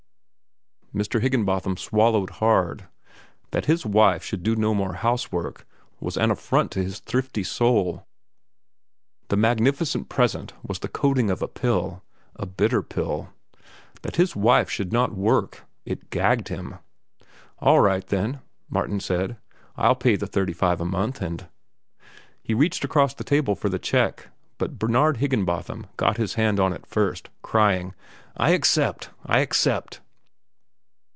[0.93, 1.21] Mr.
[1.21, 2.85] Higginbotham swallowed hard.
[3.51, 5.65] That his wife should do no more housework
[6.01, 8.05] was an affront to his thrifty soul.
[9.29, 12.03] The magnificent present was the coating of a pill,
[12.35, 13.29] a bitter pill.
[14.01, 15.63] That his wife should not work!
[15.85, 16.75] It gagged him.
[17.59, 19.37] "All right, then," Martin said.
[19.77, 21.47] "I'll pay the thirty five a month, and—"
[22.43, 24.27] He reached across the table for the check.
[24.57, 27.93] But Bernard Higginbotham got his hand on it first, crying:
[28.35, 29.09] "I accept!
[29.25, 30.01] I accept!"